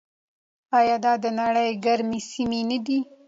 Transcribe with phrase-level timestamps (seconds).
[0.77, 2.99] آیا دا د نړۍ ګرمې سیمې نه دي؟